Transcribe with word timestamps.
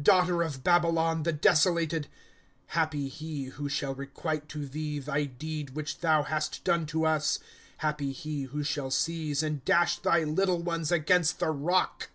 ^ 0.00 0.02
Daughter 0.02 0.42
of 0.42 0.64
Babylon, 0.64 1.22
the 1.22 1.32
desolated! 1.32 2.08
Happy 2.74 3.06
he 3.08 3.44
who 3.44 3.68
shall 3.68 3.94
requite 3.94 4.48
to 4.48 4.66
thee, 4.66 4.98
Thy 4.98 5.24
deed 5.26 5.70
which 5.70 6.00
thou 6.00 6.24
hast 6.24 6.64
done 6.64 6.84
to 6.86 7.06
us. 7.06 7.38
* 7.58 7.76
Happy 7.86 8.10
he 8.10 8.42
who 8.42 8.64
shall 8.64 8.90
seize, 8.90 9.40
And 9.40 9.64
dash 9.64 9.98
thy 10.00 10.24
little 10.24 10.60
ones 10.64 10.90
against 10.90 11.38
the 11.38 11.52
rock. 11.52 12.10